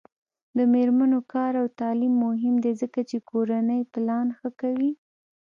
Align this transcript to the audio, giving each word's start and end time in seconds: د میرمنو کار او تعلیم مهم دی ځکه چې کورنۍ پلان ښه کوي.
د 0.57 0.59
میرمنو 0.73 1.19
کار 1.33 1.53
او 1.61 1.67
تعلیم 1.79 2.13
مهم 2.25 2.55
دی 2.63 2.73
ځکه 2.81 2.99
چې 3.09 3.17
کورنۍ 3.29 3.81
پلان 3.93 4.27
ښه 4.37 4.49
کوي. 4.61 4.91